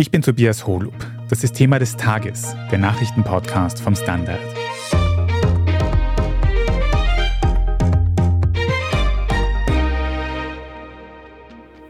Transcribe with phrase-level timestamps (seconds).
[0.00, 0.94] Ich bin Tobias Holub.
[1.28, 4.40] Das ist Thema des Tages, der Nachrichtenpodcast vom Standard.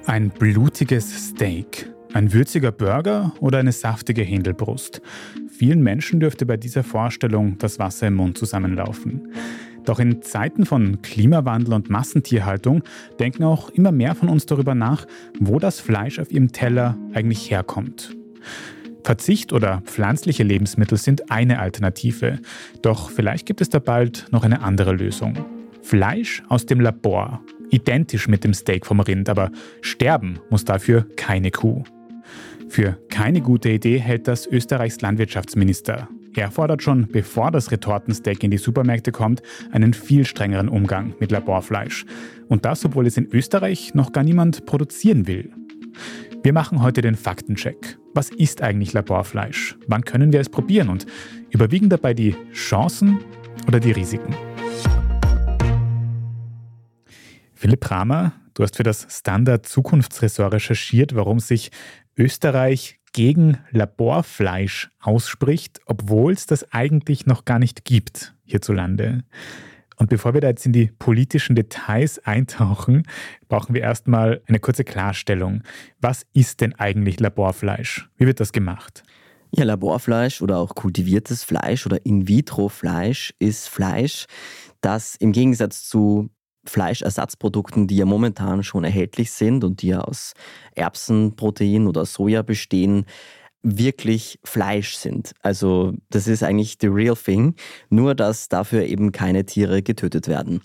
[0.06, 5.00] Ein blutiges Steak, ein würziger Burger oder eine saftige Händelbrust.
[5.48, 9.32] Vielen Menschen dürfte bei dieser Vorstellung das Wasser im Mund zusammenlaufen.
[9.90, 12.84] Doch in Zeiten von Klimawandel und Massentierhaltung
[13.18, 15.04] denken auch immer mehr von uns darüber nach,
[15.40, 18.16] wo das Fleisch auf ihrem Teller eigentlich herkommt.
[19.02, 22.38] Verzicht oder pflanzliche Lebensmittel sind eine Alternative,
[22.82, 25.44] doch vielleicht gibt es da bald noch eine andere Lösung.
[25.82, 31.50] Fleisch aus dem Labor, identisch mit dem Steak vom Rind, aber sterben muss dafür keine
[31.50, 31.82] Kuh.
[32.68, 36.06] Für keine gute Idee hält das Österreichs Landwirtschaftsminister.
[36.40, 41.30] Er fordert schon, bevor das Retortensteak in die Supermärkte kommt, einen viel strengeren Umgang mit
[41.30, 42.06] Laborfleisch.
[42.48, 45.52] Und das, obwohl es in Österreich noch gar niemand produzieren will.
[46.42, 47.98] Wir machen heute den Faktencheck.
[48.14, 49.76] Was ist eigentlich Laborfleisch?
[49.86, 50.88] Wann können wir es probieren?
[50.88, 51.04] Und
[51.50, 53.18] überwiegen dabei die Chancen
[53.68, 54.34] oder die Risiken?
[57.52, 61.70] Philipp Ramer, du hast für das Standard Zukunftsressort recherchiert, warum sich
[62.16, 69.24] Österreich gegen Laborfleisch ausspricht, obwohl es das eigentlich noch gar nicht gibt hierzulande.
[69.96, 73.02] Und bevor wir da jetzt in die politischen Details eintauchen,
[73.48, 75.62] brauchen wir erstmal eine kurze Klarstellung.
[76.00, 78.08] Was ist denn eigentlich Laborfleisch?
[78.16, 79.02] Wie wird das gemacht?
[79.50, 84.26] Ja, Laborfleisch oder auch kultiviertes Fleisch oder In-vitro-Fleisch ist Fleisch,
[84.80, 86.30] das im Gegensatz zu
[86.70, 90.34] Fleischersatzprodukten, die ja momentan schon erhältlich sind und die ja aus
[90.74, 93.06] Erbsenprotein oder Soja bestehen,
[93.62, 95.32] wirklich Fleisch sind.
[95.42, 97.56] Also das ist eigentlich the real thing,
[97.90, 100.62] nur dass dafür eben keine Tiere getötet werden.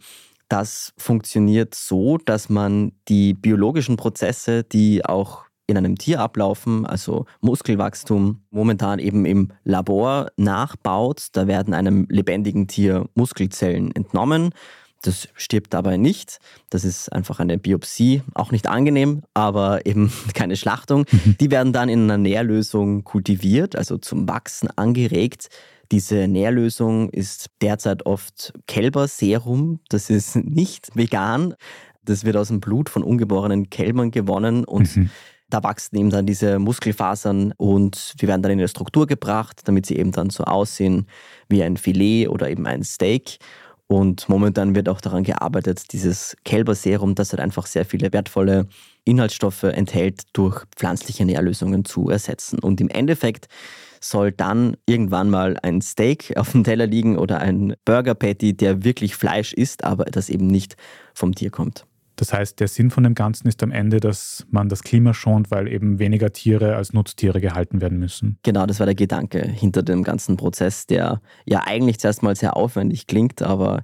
[0.48, 7.26] Das funktioniert so, dass man die biologischen Prozesse, die auch in einem Tier ablaufen, also
[7.42, 11.30] Muskelwachstum, momentan eben im Labor nachbaut.
[11.32, 14.52] Da werden einem lebendigen Tier Muskelzellen entnommen
[15.02, 16.40] das stirbt dabei nicht.
[16.70, 21.06] Das ist einfach eine Biopsie, auch nicht angenehm, aber eben keine Schlachtung.
[21.12, 21.38] Mhm.
[21.40, 25.50] Die werden dann in einer Nährlösung kultiviert, also zum Wachsen angeregt.
[25.92, 29.80] Diese Nährlösung ist derzeit oft Kälberserum.
[29.90, 31.54] Das ist nicht vegan.
[32.04, 35.10] Das wird aus dem Blut von ungeborenen Kälbern gewonnen und mhm.
[35.50, 39.86] Da wachsen eben dann diese Muskelfasern und die werden dann in eine Struktur gebracht, damit
[39.86, 41.06] sie eben dann so aussehen
[41.50, 43.38] wie ein Filet oder eben ein Steak.
[43.88, 48.68] Und momentan wird auch daran gearbeitet, dieses Kälberserum, das halt einfach sehr viele wertvolle
[49.04, 52.58] Inhaltsstoffe enthält, durch pflanzliche Nährlösungen zu ersetzen.
[52.60, 53.48] Und im Endeffekt
[54.02, 58.84] soll dann irgendwann mal ein Steak auf dem Teller liegen oder ein Burger Patty, der
[58.84, 60.76] wirklich Fleisch ist, aber das eben nicht
[61.14, 61.86] vom Tier kommt.
[62.16, 65.52] Das heißt, der Sinn von dem Ganzen ist am Ende, dass man das Klima schont,
[65.52, 68.40] weil eben weniger Tiere als Nutztiere gehalten werden müssen.
[68.44, 72.56] Genau, das war der Gedanke hinter dem ganzen Prozess, der ja eigentlich zuerst mal sehr
[72.56, 73.84] aufwendig klingt, aber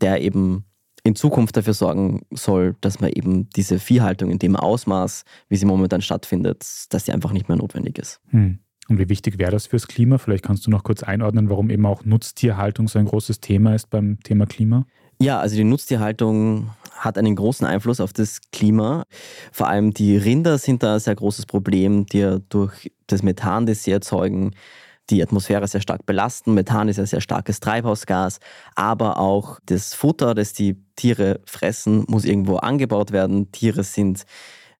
[0.00, 0.64] der eben
[1.04, 5.66] in Zukunft dafür sorgen soll, dass man eben diese Viehhaltung in dem Ausmaß, wie sie
[5.66, 8.20] momentan stattfindet, dass sie einfach nicht mehr notwendig ist.
[8.28, 8.58] Hm.
[8.88, 10.18] Und wie wichtig wäre das fürs Klima?
[10.18, 13.90] Vielleicht kannst du noch kurz einordnen, warum eben auch Nutztierhaltung so ein großes Thema ist
[13.90, 14.86] beim Thema Klima.
[15.20, 19.04] Ja, also die Nutztierhaltung hat einen großen Einfluss auf das Klima.
[19.52, 23.82] Vor allem die Rinder sind da ein sehr großes Problem, die durch das Methan, das
[23.82, 24.52] sie erzeugen,
[25.10, 26.54] die Atmosphäre sehr stark belasten.
[26.54, 28.38] Methan ist ein sehr starkes Treibhausgas,
[28.76, 33.50] aber auch das Futter, das die Tiere fressen, muss irgendwo angebaut werden.
[33.50, 34.24] Tiere sind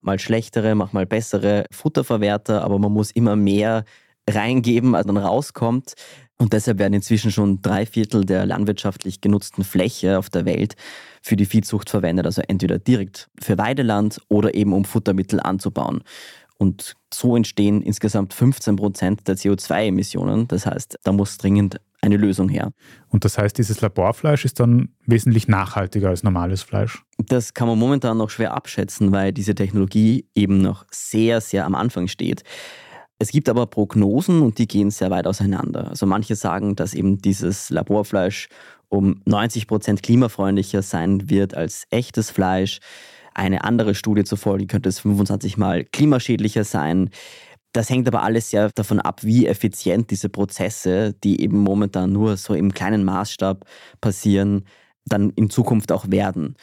[0.00, 3.84] mal schlechtere, manchmal bessere Futterverwerter, aber man muss immer mehr
[4.28, 5.94] reingeben, als dann rauskommt.
[6.38, 10.76] Und deshalb werden inzwischen schon drei Viertel der landwirtschaftlich genutzten Fläche auf der Welt
[11.20, 16.02] für die Viehzucht verwendet, also entweder direkt für Weideland oder eben um Futtermittel anzubauen.
[16.56, 20.48] Und so entstehen insgesamt 15 Prozent der CO2-Emissionen.
[20.48, 22.72] Das heißt, da muss dringend eine Lösung her.
[23.08, 27.02] Und das heißt, dieses Laborfleisch ist dann wesentlich nachhaltiger als normales Fleisch?
[27.16, 31.74] Das kann man momentan noch schwer abschätzen, weil diese Technologie eben noch sehr, sehr am
[31.74, 32.42] Anfang steht.
[33.20, 35.88] Es gibt aber Prognosen und die gehen sehr weit auseinander.
[35.88, 38.49] Also manche sagen, dass eben dieses Laborfleisch
[38.88, 42.79] um 90 Prozent klimafreundlicher sein wird als echtes Fleisch.
[43.35, 47.11] Eine andere Studie zufolge könnte es 25 Mal klimaschädlicher sein.
[47.73, 52.37] Das hängt aber alles sehr davon ab, wie effizient diese Prozesse, die eben momentan nur
[52.37, 53.65] so im kleinen Maßstab
[54.00, 54.65] passieren,
[55.05, 56.56] dann in Zukunft auch werden.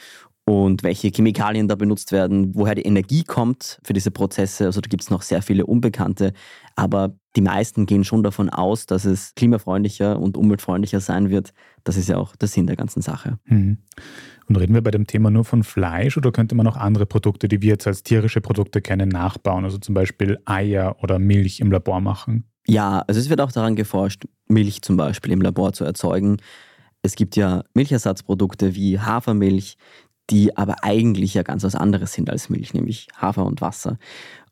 [0.48, 4.66] Und welche Chemikalien da benutzt werden, woher die Energie kommt für diese Prozesse.
[4.66, 6.32] Also da gibt es noch sehr viele Unbekannte,
[6.76, 11.52] aber die meisten gehen schon davon aus, dass es klimafreundlicher und umweltfreundlicher sein wird.
[11.82, 13.38] Das ist ja auch der Sinn der ganzen Sache.
[13.46, 13.78] Mhm.
[14.48, 17.48] Und reden wir bei dem Thema nur von Fleisch oder könnte man auch andere Produkte,
[17.48, 19.64] die wir jetzt als tierische Produkte kennen, nachbauen?
[19.64, 22.44] Also zum Beispiel Eier oder Milch im Labor machen?
[22.68, 26.36] Ja, also es wird auch daran geforscht, Milch zum Beispiel im Labor zu erzeugen.
[27.02, 29.76] Es gibt ja Milchersatzprodukte wie Hafermilch,
[30.30, 33.98] die aber eigentlich ja ganz was anderes sind als Milch, nämlich Hafer und Wasser.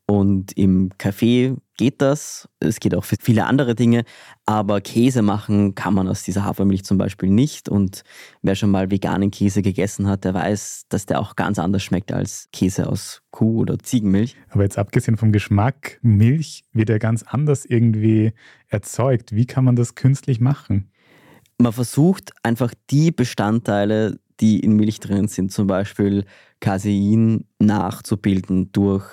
[0.07, 2.47] Und im Kaffee geht das.
[2.59, 4.03] Es geht auch für viele andere Dinge.
[4.45, 7.69] Aber Käse machen kann man aus dieser Hafermilch zum Beispiel nicht.
[7.69, 8.03] Und
[8.43, 12.11] wer schon mal veganen Käse gegessen hat, der weiß, dass der auch ganz anders schmeckt
[12.11, 14.35] als Käse aus Kuh- oder Ziegenmilch.
[14.49, 18.33] Aber jetzt abgesehen vom Geschmack, Milch wird ja ganz anders irgendwie
[18.67, 19.35] erzeugt.
[19.35, 20.91] Wie kann man das künstlich machen?
[21.57, 26.25] Man versucht einfach die Bestandteile, die in Milch drin sind, zum Beispiel
[26.59, 29.05] Casein nachzubilden durch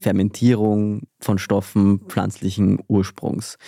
[0.00, 3.58] Fermentierung von Stoffen pflanzlichen Ursprungs.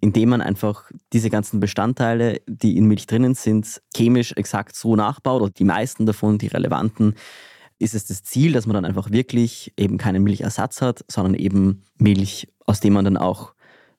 [0.00, 5.40] Indem man einfach diese ganzen Bestandteile, die in Milch drinnen sind, chemisch exakt so nachbaut,
[5.40, 7.14] oder die meisten davon, die relevanten,
[7.78, 11.82] ist es das Ziel, dass man dann einfach wirklich eben keinen Milchersatz hat, sondern eben
[11.98, 13.54] Milch, aus dem man dann auch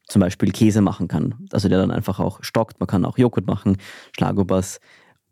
[0.08, 1.48] zum Beispiel Käse machen kann.
[1.52, 2.80] Also der dann einfach auch stockt.
[2.80, 3.78] Man kann auch Joghurt machen,
[4.16, 4.80] Schlagobers.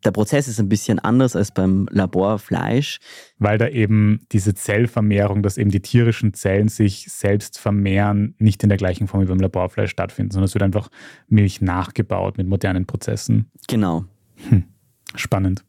[0.06, 3.00] Der Prozess ist ein bisschen anders als beim Laborfleisch.
[3.40, 8.70] Weil da eben diese Zellvermehrung, dass eben die tierischen Zellen sich selbst vermehren, nicht in
[8.70, 10.90] der gleichen Form wie beim Laborfleisch stattfindet, sondern es wird einfach
[11.30, 13.50] Milch nachgebaut mit modernen Prozessen.
[13.68, 14.06] Genau.
[14.50, 14.66] Hm.
[15.16, 15.64] Spannend.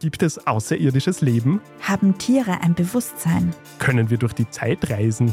[0.00, 1.60] Gibt es außerirdisches Leben?
[1.80, 3.54] Haben Tiere ein Bewusstsein?
[3.78, 5.32] Können wir durch die Zeit reisen?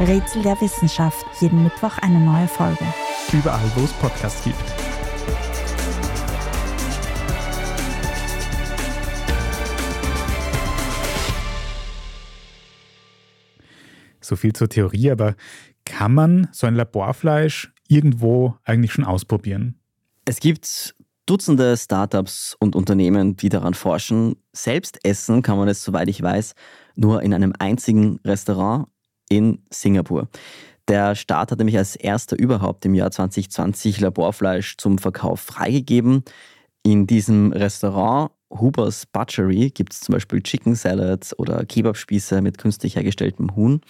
[0.00, 1.24] Rätsel der Wissenschaft.
[1.40, 2.84] Jeden Mittwoch eine neue Folge.
[3.32, 4.56] Überall, wo es Podcasts gibt.
[14.20, 15.36] So viel zur Theorie, aber
[15.84, 19.78] kann man so ein Laborfleisch irgendwo eigentlich schon ausprobieren?
[20.24, 20.96] Es gibt
[21.26, 24.36] Dutzende Startups und Unternehmen, die daran forschen.
[24.52, 26.54] Selbst essen kann man es, soweit ich weiß,
[26.96, 28.88] nur in einem einzigen Restaurant
[29.34, 30.28] in Singapur.
[30.88, 36.24] Der Staat hat nämlich als erster überhaupt im Jahr 2020 Laborfleisch zum Verkauf freigegeben.
[36.82, 42.96] In diesem Restaurant Huber's Butchery gibt es zum Beispiel Chicken Salads oder Kebabspieße mit künstlich
[42.96, 43.80] hergestelltem Huhn.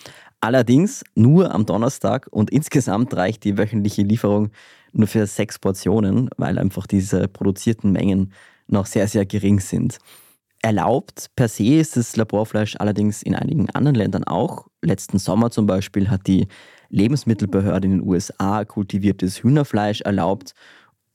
[0.41, 4.50] Allerdings nur am Donnerstag und insgesamt reicht die wöchentliche Lieferung
[4.93, 8.32] nur für sechs Portionen, weil einfach diese produzierten Mengen
[8.69, 9.99] noch sehr, sehr gering sind.
[10.65, 14.67] Erlaubt per se ist das Laborfleisch allerdings in einigen anderen Ländern auch.
[14.81, 16.49] Letzten Sommer zum Beispiel hat die
[16.89, 20.55] Lebensmittelbehörde in den USA kultiviertes Hühnerfleisch erlaubt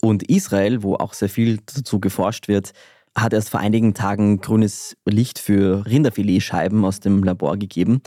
[0.03, 2.73] und Israel, wo auch sehr viel dazu geforscht wird,
[3.15, 8.03] hat erst vor einigen Tagen grünes Licht für Rinderfiletscheiben aus dem Labor gegeben.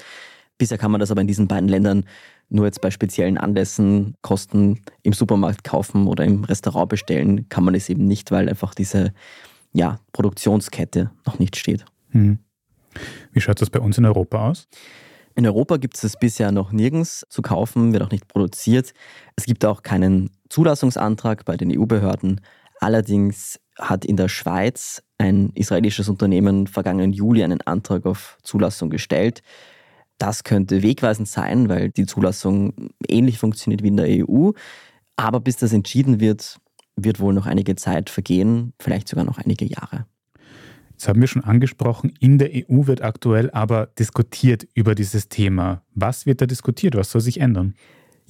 [0.58, 2.04] Bisher kann man das aber in diesen beiden Ländern
[2.50, 7.74] nur jetzt bei speziellen Anlässen Kosten im Supermarkt kaufen oder im Restaurant bestellen, kann man
[7.74, 9.12] es eben nicht, weil einfach diese
[9.72, 11.84] ja, Produktionskette noch nicht steht.
[12.10, 12.38] Hm.
[13.32, 14.68] Wie schaut das bei uns in Europa aus?
[15.34, 18.92] In Europa gibt es bisher noch nirgends zu kaufen, wird auch nicht produziert.
[19.34, 22.42] Es gibt auch keinen Zulassungsantrag bei den EU-Behörden.
[22.80, 29.42] Allerdings hat in der Schweiz ein israelisches Unternehmen vergangenen Juli einen Antrag auf Zulassung gestellt.
[30.18, 34.50] Das könnte wegweisend sein, weil die Zulassung ähnlich funktioniert wie in der EU.
[35.16, 36.58] Aber bis das entschieden wird,
[36.96, 40.06] wird wohl noch einige Zeit vergehen, vielleicht sogar noch einige Jahre.
[40.90, 45.82] Jetzt haben wir schon angesprochen, in der EU wird aktuell aber diskutiert über dieses Thema.
[45.94, 46.94] Was wird da diskutiert?
[46.94, 47.74] Was soll sich ändern?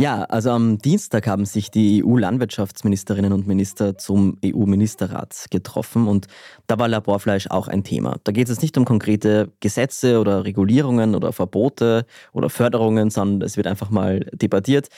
[0.02, 6.26] Ja, also am Dienstag haben sich die EU-Landwirtschaftsministerinnen und Minister zum EU-Ministerrat getroffen und
[6.66, 8.16] da war Laborfleisch auch ein Thema.
[8.25, 13.56] Da geht es nicht um konkrete Gesetze oder Regulierungen oder Verbote oder Förderungen, sondern es
[13.56, 14.88] wird einfach mal debattiert.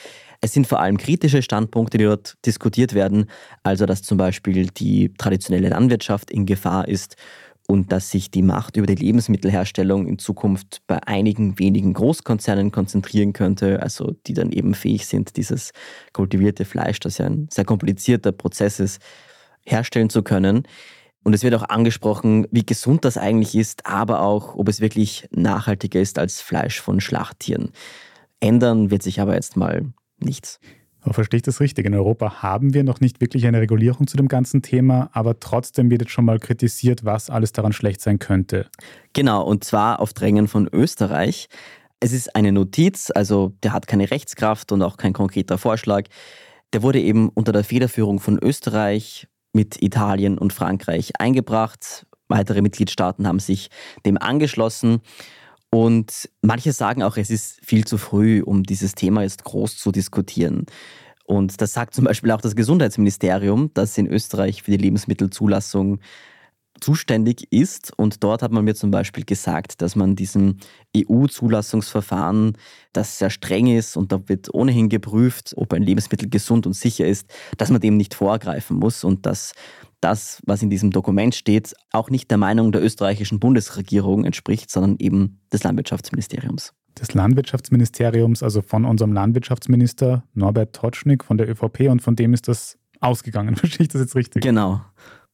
[0.41, 3.29] Es sind vor allem kritische Standpunkte, die dort diskutiert werden,
[3.61, 7.15] also dass zum Beispiel die traditionelle Landwirtschaft in Gefahr ist
[7.67, 13.33] und dass sich die Macht über die Lebensmittelherstellung in Zukunft bei einigen wenigen Großkonzernen konzentrieren
[13.33, 15.71] könnte, also die dann eben fähig sind, dieses
[16.13, 19.01] kultivierte Fleisch, das ja ein sehr komplizierter Prozess ist,
[19.65, 20.67] herstellen zu können.
[21.23, 25.27] Und es wird auch angesprochen, wie gesund das eigentlich ist, aber auch, ob es wirklich
[25.31, 27.71] nachhaltiger ist als Fleisch von Schlachttieren.
[28.39, 30.59] Ändern wird sich aber jetzt mal nichts.
[31.11, 31.85] Verstehe ich das richtig?
[31.85, 35.89] In Europa haben wir noch nicht wirklich eine Regulierung zu dem ganzen Thema, aber trotzdem
[35.91, 38.67] wird jetzt schon mal kritisiert, was alles daran schlecht sein könnte.
[39.13, 41.47] Genau, und zwar auf Drängen von Österreich.
[41.99, 46.07] Es ist eine Notiz, also der hat keine Rechtskraft und auch kein konkreter Vorschlag.
[46.73, 52.05] Der wurde eben unter der Federführung von Österreich mit Italien und Frankreich eingebracht.
[52.27, 53.69] Weitere Mitgliedstaaten haben sich
[54.05, 55.01] dem angeschlossen.
[55.69, 59.91] Und manche sagen auch, es ist viel zu früh, um dieses Thema jetzt groß zu
[59.91, 60.65] diskutieren.
[61.25, 65.99] Und das sagt zum Beispiel auch das Gesundheitsministerium, das in Österreich für die Lebensmittelzulassung
[66.79, 67.91] zuständig ist.
[67.97, 70.57] Und dort hat man mir zum Beispiel gesagt, dass man diesem
[70.95, 72.57] EU-Zulassungsverfahren,
[72.93, 77.07] das sehr streng ist und da wird ohnehin geprüft, ob ein Lebensmittel gesund und sicher
[77.07, 79.53] ist, dass man dem nicht vorgreifen muss und dass
[80.05, 84.97] das, was in diesem Dokument steht, auch nicht der Meinung der österreichischen Bundesregierung entspricht, sondern
[84.99, 86.73] eben des Landwirtschaftsministeriums.
[86.99, 92.47] Des Landwirtschaftsministeriums, also von unserem Landwirtschaftsminister Norbert Totschnig von der ÖVP und von dem ist
[92.47, 93.55] das ausgegangen.
[93.55, 94.43] Verstehe ich das jetzt richtig?
[94.43, 94.79] Genau.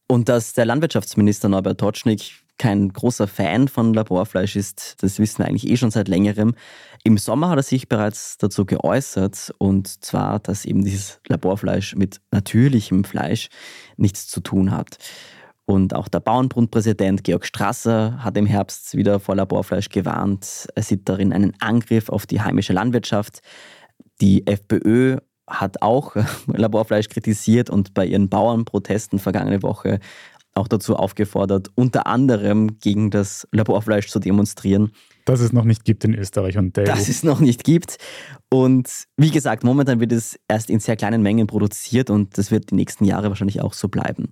[0.08, 5.46] Und dass der Landwirtschaftsminister Norbert Totschnig kein großer Fan von Laborfleisch ist, das wissen wir
[5.46, 6.54] eigentlich eh schon seit längerem.
[7.02, 12.20] Im Sommer hat er sich bereits dazu geäußert und zwar, dass eben dieses Laborfleisch mit
[12.30, 13.48] natürlichem Fleisch
[13.96, 14.98] nichts zu tun hat.
[15.64, 20.68] Und auch der Bauernbundpräsident Georg Strasser hat im Herbst wieder vor Laborfleisch gewarnt.
[20.76, 23.40] Er sieht darin einen Angriff auf die heimische Landwirtschaft.
[24.20, 25.16] Die FPÖ
[25.48, 26.14] hat auch
[26.46, 29.98] Laborfleisch kritisiert und bei ihren Bauernprotesten vergangene Woche
[30.54, 34.92] auch dazu aufgefordert, unter anderem gegen das Laborfleisch zu demonstrieren.
[35.24, 37.96] Das es noch nicht gibt in Österreich und der Das es noch nicht gibt.
[38.50, 42.70] Und wie gesagt, momentan wird es erst in sehr kleinen Mengen produziert und das wird
[42.70, 44.28] die nächsten Jahre wahrscheinlich auch so bleiben.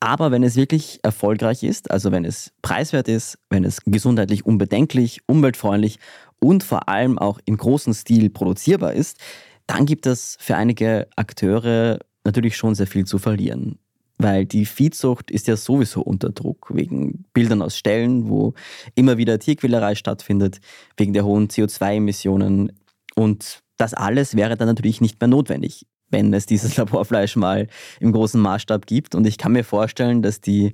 [0.00, 5.20] Aber wenn es wirklich erfolgreich ist, also wenn es preiswert ist, wenn es gesundheitlich unbedenklich,
[5.26, 5.98] umweltfreundlich
[6.40, 9.18] und vor allem auch im großen Stil produzierbar ist,
[9.66, 13.78] dann gibt es für einige Akteure natürlich schon sehr viel zu verlieren
[14.22, 18.54] weil die Viehzucht ist ja sowieso unter Druck wegen Bildern aus Ställen, wo
[18.94, 20.60] immer wieder Tierquälerei stattfindet,
[20.96, 22.72] wegen der hohen CO2-Emissionen.
[23.14, 27.68] Und das alles wäre dann natürlich nicht mehr notwendig, wenn es dieses Laborfleisch mal
[28.00, 29.14] im großen Maßstab gibt.
[29.14, 30.72] Und ich kann mir vorstellen, dass die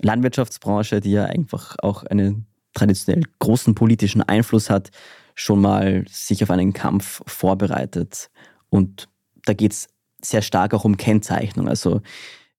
[0.00, 4.90] Landwirtschaftsbranche, die ja einfach auch einen traditionell großen politischen Einfluss hat,
[5.34, 8.30] schon mal sich auf einen Kampf vorbereitet.
[8.70, 9.08] Und
[9.44, 9.88] da geht es
[10.22, 11.68] sehr stark auch um Kennzeichnung.
[11.68, 12.00] Also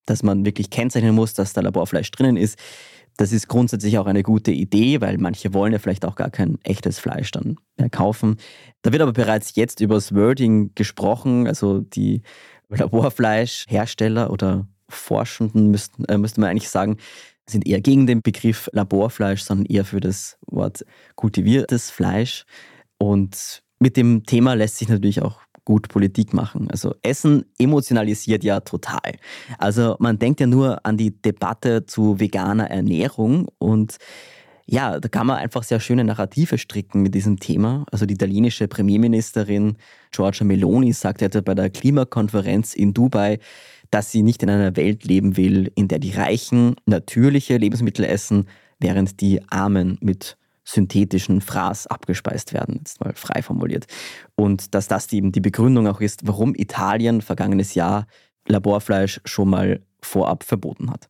[0.05, 2.57] dass man wirklich kennzeichnen muss, dass da Laborfleisch drinnen ist.
[3.17, 6.57] Das ist grundsätzlich auch eine gute Idee, weil manche wollen ja vielleicht auch gar kein
[6.63, 8.38] echtes Fleisch dann mehr kaufen.
[8.81, 11.48] Da wird aber bereits jetzt über das Wording gesprochen.
[11.48, 12.24] Also die
[12.69, 16.98] Laborfleischhersteller oder Forschenden müssten, äh, müsste man eigentlich sagen,
[17.45, 22.45] sind eher gegen den Begriff Laborfleisch, sondern eher für das Wort kultiviertes Fleisch.
[22.98, 26.70] Und mit dem Thema lässt sich natürlich auch gut Politik machen.
[26.70, 29.13] Also Essen emotionalisiert ja total.
[29.58, 33.98] Also man denkt ja nur an die Debatte zu veganer Ernährung und
[34.65, 37.86] ja, da kann man einfach sehr schöne Narrative stricken mit diesem Thema.
[37.91, 39.75] Also die italienische Premierministerin
[40.12, 43.39] Giorgia Meloni sagte bei der Klimakonferenz in Dubai,
[43.91, 48.48] dass sie nicht in einer Welt leben will, in der die Reichen natürliche Lebensmittel essen,
[48.79, 53.86] während die Armen mit synthetischen Fraß abgespeist werden, jetzt mal frei formuliert.
[54.36, 58.08] Und dass das eben die Begründung auch ist, warum Italien vergangenes Jahr
[58.48, 61.10] Laborfleisch schon mal vorab verboten hat.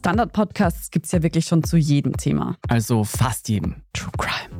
[0.00, 2.56] Standard-Podcasts gibt es ja wirklich schon zu jedem Thema.
[2.68, 3.82] Also fast jedem.
[3.92, 4.59] True Crime.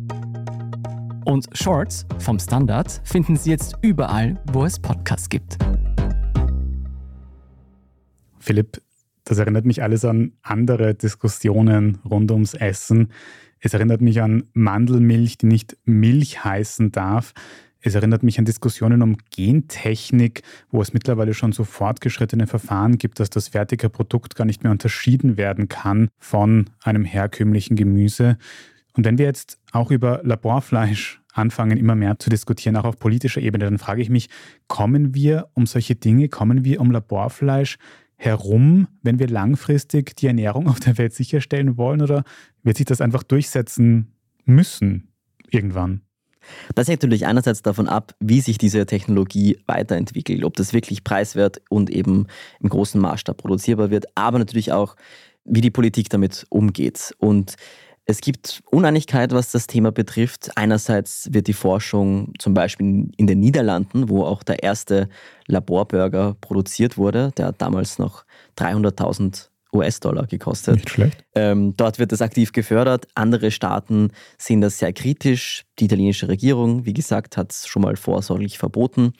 [1.25, 5.57] Und Shorts vom Standard finden Sie jetzt überall, wo es Podcasts gibt.
[8.39, 8.81] Philipp,
[9.23, 13.09] das erinnert mich alles an andere Diskussionen rund ums Essen.
[13.59, 17.33] Es erinnert mich an Mandelmilch, die nicht Milch heißen darf.
[17.83, 23.19] Es erinnert mich an Diskussionen um Gentechnik, wo es mittlerweile schon so fortgeschrittene Verfahren gibt,
[23.19, 28.37] dass das fertige Produkt gar nicht mehr unterschieden werden kann von einem herkömmlichen Gemüse.
[28.93, 33.41] Und wenn wir jetzt auch über Laborfleisch anfangen, immer mehr zu diskutieren, auch auf politischer
[33.41, 34.29] Ebene, dann frage ich mich,
[34.67, 37.77] kommen wir um solche Dinge, kommen wir um Laborfleisch
[38.17, 42.23] herum, wenn wir langfristig die Ernährung auf der Welt sicherstellen wollen oder
[42.63, 44.13] wird sich das einfach durchsetzen
[44.45, 45.09] müssen
[45.49, 46.01] irgendwann?
[46.75, 51.61] Das hängt natürlich einerseits davon ab, wie sich diese Technologie weiterentwickelt, ob das wirklich preiswert
[51.69, 52.27] und eben
[52.59, 54.95] im großen Maßstab produzierbar wird, aber natürlich auch,
[55.43, 57.15] wie die Politik damit umgeht.
[57.17, 57.55] Und
[58.11, 60.51] es gibt Uneinigkeit, was das Thema betrifft.
[60.55, 65.09] Einerseits wird die Forschung zum Beispiel in den Niederlanden, wo auch der erste
[65.47, 68.25] Laborburger produziert wurde, der hat damals noch
[68.57, 70.75] 300.000 US-Dollar gekostet.
[70.75, 71.23] Nicht schlecht.
[71.33, 73.07] Ähm, dort wird das aktiv gefördert.
[73.15, 75.63] Andere Staaten sehen das sehr kritisch.
[75.79, 79.13] Die italienische Regierung, wie gesagt, hat es schon mal vorsorglich verboten.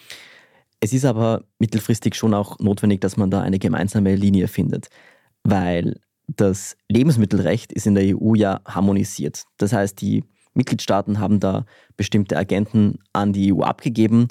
[0.82, 4.90] Es ist aber mittelfristig schon auch notwendig, dass man da eine gemeinsame Linie findet,
[5.44, 6.02] weil
[6.38, 9.44] das Lebensmittelrecht ist in der EU ja harmonisiert.
[9.58, 10.24] Das heißt, die
[10.54, 11.66] Mitgliedstaaten haben da
[11.98, 14.28] bestimmte Agenten an die EU abgegeben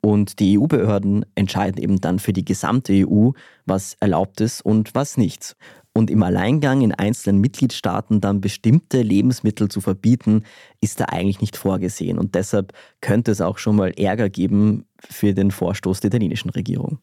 [0.00, 3.30] und die EU-Behörden entscheiden eben dann für die gesamte EU,
[3.64, 5.56] was erlaubt ist und was nicht.
[5.94, 10.42] Und im Alleingang in einzelnen Mitgliedstaaten dann bestimmte Lebensmittel zu verbieten,
[10.80, 12.18] ist da eigentlich nicht vorgesehen.
[12.18, 16.98] Und deshalb könnte es auch schon mal Ärger geben für den Vorstoß der italienischen Regierung.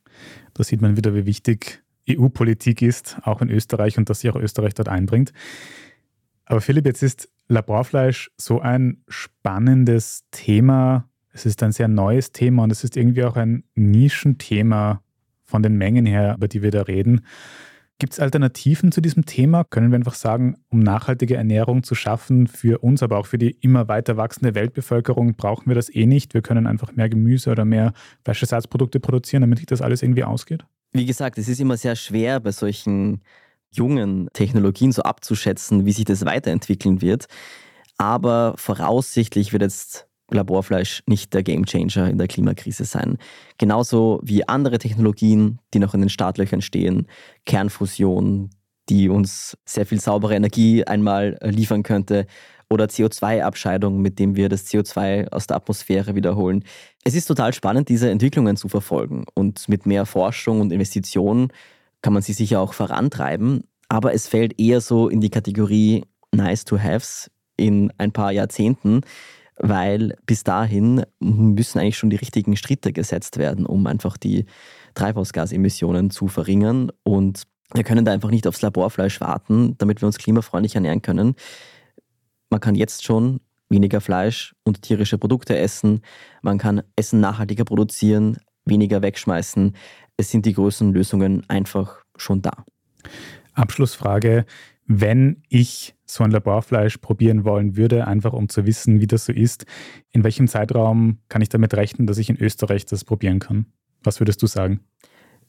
[0.53, 4.35] Da sieht man wieder, wie wichtig EU-Politik ist, auch in Österreich und dass sich auch
[4.35, 5.33] Österreich dort einbringt.
[6.45, 12.63] Aber Philipp, jetzt ist Laborfleisch so ein spannendes Thema, es ist ein sehr neues Thema
[12.63, 15.01] und es ist irgendwie auch ein Nischenthema
[15.43, 17.21] von den Mengen her, über die wir da reden.
[17.99, 19.63] Gibt es Alternativen zu diesem Thema?
[19.63, 23.51] Können wir einfach sagen, um nachhaltige Ernährung zu schaffen für uns, aber auch für die
[23.51, 26.33] immer weiter wachsende Weltbevölkerung, brauchen wir das eh nicht.
[26.33, 27.93] Wir können einfach mehr Gemüse oder mehr
[28.23, 30.65] Fleischersatzprodukte produzieren, damit sich das alles irgendwie ausgeht?
[30.93, 33.21] Wie gesagt, es ist immer sehr schwer bei solchen
[33.73, 37.27] jungen Technologien so abzuschätzen, wie sich das weiterentwickeln wird.
[37.97, 43.17] Aber voraussichtlich wird jetzt Laborfleisch nicht der Gamechanger in der Klimakrise sein.
[43.57, 47.07] Genauso wie andere Technologien, die noch in den Startlöchern stehen,
[47.45, 48.49] Kernfusion,
[48.89, 52.25] die uns sehr viel saubere Energie einmal liefern könnte,
[52.71, 56.63] oder CO2-Abscheidung, mit dem wir das CO2 aus der Atmosphäre wiederholen.
[57.03, 59.25] Es ist total spannend, diese Entwicklungen zu verfolgen.
[59.33, 61.49] Und mit mehr Forschung und Investitionen
[62.01, 63.65] kann man sie sicher auch vorantreiben.
[63.89, 69.01] Aber es fällt eher so in die Kategorie Nice to Haves in ein paar Jahrzehnten
[69.63, 74.45] weil bis dahin müssen eigentlich schon die richtigen Schritte gesetzt werden, um einfach die
[74.95, 76.91] Treibhausgasemissionen zu verringern.
[77.03, 81.35] Und wir können da einfach nicht aufs Laborfleisch warten, damit wir uns klimafreundlich ernähren können.
[82.51, 86.01] Man kann jetzt schon weniger Fleisch und tierische Produkte essen.
[86.43, 89.75] Man kann Essen nachhaltiger produzieren, weniger wegschmeißen.
[90.17, 92.65] Es sind die größten Lösungen einfach schon da.
[93.53, 94.45] Abschlussfrage
[94.99, 99.31] wenn ich so ein Laborfleisch probieren wollen würde, einfach um zu wissen, wie das so
[99.31, 99.65] ist,
[100.11, 103.67] in welchem Zeitraum kann ich damit rechnen, dass ich in Österreich das probieren kann?
[104.03, 104.81] Was würdest du sagen?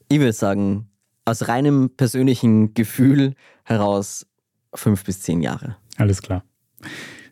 [0.09, 0.89] Ich würde sagen,
[1.25, 4.25] aus reinem persönlichen Gefühl heraus
[4.73, 5.75] fünf bis zehn Jahre.
[5.97, 6.43] Alles klar.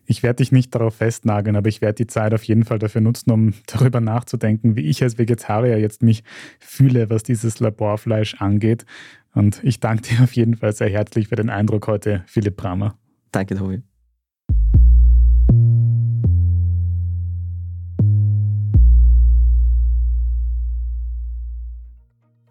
[0.05, 3.01] Ich werde dich nicht darauf festnageln, aber ich werde die Zeit auf jeden Fall dafür
[3.01, 6.23] nutzen, um darüber nachzudenken, wie ich als Vegetarier jetzt mich
[6.59, 8.85] fühle, was dieses Laborfleisch angeht.
[9.33, 12.97] Und ich danke dir auf jeden Fall sehr herzlich für den Eindruck heute, Philipp Bramer.
[13.31, 13.81] Danke, Tobi.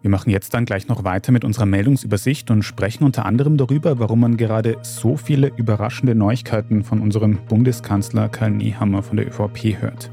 [0.01, 3.99] Wir machen jetzt dann gleich noch weiter mit unserer Meldungsübersicht und sprechen unter anderem darüber,
[3.99, 9.79] warum man gerade so viele überraschende Neuigkeiten von unserem Bundeskanzler Karl Nehammer von der ÖVP
[9.79, 10.09] hört.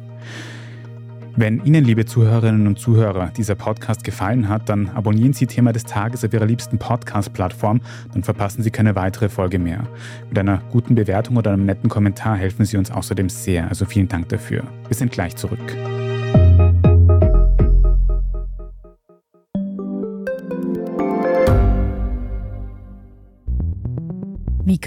[1.37, 5.85] Wenn Ihnen, liebe Zuhörerinnen und Zuhörer, dieser Podcast gefallen hat, dann abonnieren Sie Thema des
[5.85, 7.81] Tages auf Ihrer liebsten Podcast-Plattform,
[8.13, 9.85] dann verpassen Sie keine weitere Folge mehr.
[10.29, 14.09] Mit einer guten Bewertung oder einem netten Kommentar helfen Sie uns außerdem sehr, also vielen
[14.09, 14.65] Dank dafür.
[14.89, 15.77] Wir sind gleich zurück.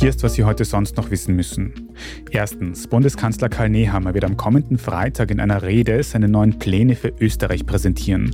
[0.00, 1.87] Ist, was Sie heute sonst noch wissen müssen.
[2.30, 7.12] Erstens, Bundeskanzler Karl Nehammer wird am kommenden Freitag in einer Rede seine neuen Pläne für
[7.20, 8.30] Österreich präsentieren.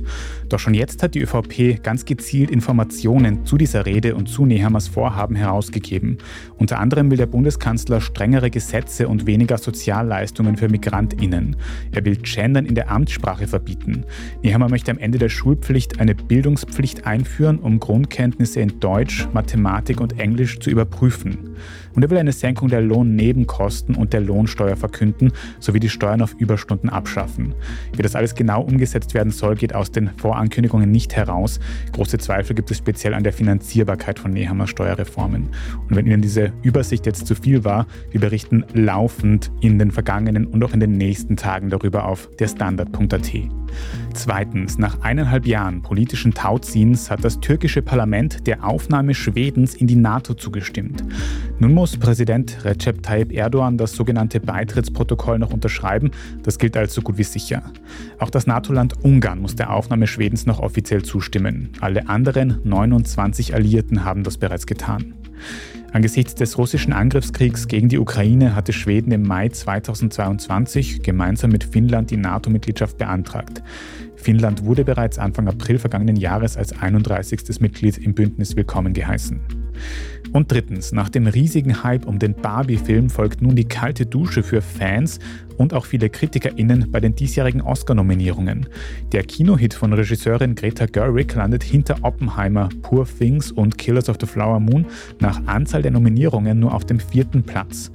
[0.49, 4.87] Doch schon jetzt hat die ÖVP ganz gezielt Informationen zu dieser Rede und zu Nehammers
[4.87, 6.17] Vorhaben herausgegeben.
[6.57, 11.55] Unter anderem will der Bundeskanzler strengere Gesetze und weniger Sozialleistungen für MigrantInnen.
[11.91, 14.05] Er will Gendern in der Amtssprache verbieten.
[14.43, 20.19] Nehammer möchte am Ende der Schulpflicht eine Bildungspflicht einführen, um Grundkenntnisse in Deutsch, Mathematik und
[20.19, 21.55] Englisch zu überprüfen.
[21.95, 26.33] Und er will eine Senkung der Lohnnebenkosten und der Lohnsteuer verkünden, sowie die Steuern auf
[26.37, 27.53] Überstunden abschaffen.
[27.95, 31.59] Wie das alles genau umgesetzt werden soll, geht aus den Vorankündigungen nicht heraus.
[31.93, 35.49] Große Zweifel gibt es speziell an der Finanzierbarkeit von Nehammers Steuerreformen.
[35.89, 40.45] Und wenn Ihnen diese Übersicht jetzt zu viel war, wir berichten laufend in den vergangenen
[40.45, 43.31] und auch in den nächsten Tagen darüber auf der Standard.at.
[44.15, 49.97] Zweitens, nach eineinhalb Jahren politischen Tauziehens hat das türkische Parlament der Aufnahme Schwedens in die
[49.97, 51.03] NATO zugestimmt.
[51.59, 56.11] Nun muss Präsident Recep Tayyip Erdogan das sogenannte Beitrittsprotokoll noch unterschreiben.
[56.43, 57.63] Das gilt als so gut wie sicher.
[58.17, 61.71] Auch das NATO-Land Ungarn muss der Aufnahme Schwedens noch offiziell zustimmen.
[61.81, 65.13] Alle anderen 29 Alliierten haben das bereits getan.
[65.95, 72.11] Angesichts des russischen Angriffskriegs gegen die Ukraine hatte Schweden im Mai 2022 gemeinsam mit Finnland
[72.11, 73.63] die NATO-Mitgliedschaft beantragt.
[74.25, 77.61] Finnland wurde bereits Anfang April vergangenen Jahres als 31.
[77.61, 79.39] Mitglied im Bündnis willkommen geheißen.
[80.33, 84.63] Und drittens, nach dem riesigen Hype um den Barbie-Film folgt nun die kalte Dusche für
[84.63, 85.19] Fans
[85.57, 88.65] und auch viele KritikerInnen bei den diesjährigen Oscar-Nominierungen.
[89.11, 94.25] Der Kinohit von Regisseurin Greta Gerwig landet hinter Oppenheimer, Poor Things und Killers of the
[94.25, 94.87] Flower Moon
[95.19, 97.91] nach Anzahl der Nominierungen nur auf dem vierten Platz.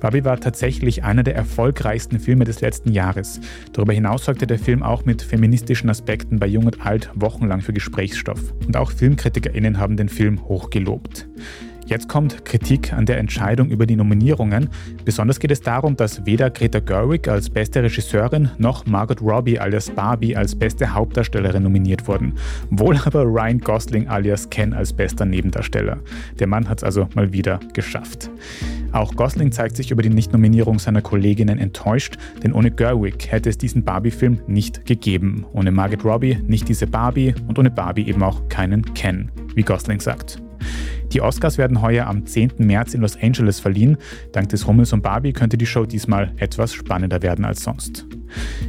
[0.00, 3.40] Barbie war tatsächlich einer der erfolgreichsten Filme des letzten Jahres.
[3.72, 7.72] Darüber hinaus sorgte der Film auch mit feministischen Aspekten bei Jung und Alt wochenlang für
[7.72, 8.52] Gesprächsstoff.
[8.66, 11.26] Und auch FilmkritikerInnen haben den Film hochgelobt.
[11.86, 14.68] Jetzt kommt Kritik an der Entscheidung über die Nominierungen.
[15.04, 19.90] Besonders geht es darum, dass weder Greta Gerwig als beste Regisseurin noch Margot Robbie alias
[19.90, 22.34] Barbie als beste Hauptdarstellerin nominiert wurden.
[22.70, 25.98] Wohl aber Ryan Gosling alias Ken als bester Nebendarsteller.
[26.40, 28.30] Der Mann hat es also mal wieder geschafft.
[28.90, 33.58] Auch Gosling zeigt sich über die Nichtnominierung seiner Kolleginnen enttäuscht, denn ohne Gerwig hätte es
[33.58, 35.46] diesen Barbie-Film nicht gegeben.
[35.52, 40.00] Ohne Margot Robbie nicht diese Barbie und ohne Barbie eben auch keinen Ken, wie Gosling
[40.00, 40.42] sagt.
[41.12, 42.52] Die Oscars werden heuer am 10.
[42.58, 43.96] März in Los Angeles verliehen.
[44.32, 48.06] Dank des Rummels um Barbie könnte die Show diesmal etwas spannender werden als sonst.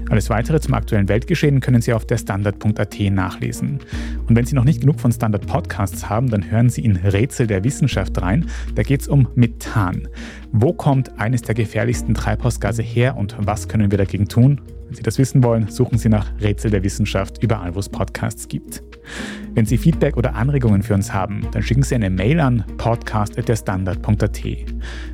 [0.10, 3.80] Alles weitere zum aktuellen Weltgeschehen können Sie auf der Standard.at nachlesen.
[4.28, 7.47] Und wenn Sie noch nicht genug von Standard Podcasts haben, dann hören Sie in Rätsel
[7.47, 8.45] der Wissenschaft rein.
[8.76, 10.08] Da geht es um Methan.
[10.52, 14.62] Wo kommt eines der gefährlichsten Treibhausgase her und was können wir dagegen tun?
[14.88, 18.47] Wenn Sie das wissen wollen, suchen Sie nach Rätsel der Wissenschaft überall, wo es Podcasts
[18.47, 18.87] gibt.
[19.54, 24.41] Wenn Sie Feedback oder Anregungen für uns haben, dann schicken Sie eine Mail an podcast.derstandard.at.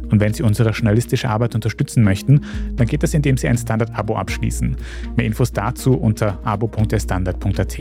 [0.10, 2.41] Und wenn Sie unsere journalistische Arbeit unterstützen möchten,
[2.75, 4.75] dann geht das, indem Sie ein Standard-Abo abschließen.
[5.15, 7.79] Mehr Infos dazu unter abo.derstandard.at.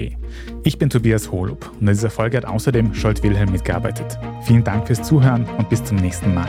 [0.64, 4.18] Ich bin Tobias Holub und in dieser Folge hat außerdem Scholt Wilhelm mitgearbeitet.
[4.42, 6.48] Vielen Dank fürs Zuhören und bis zum nächsten Mal.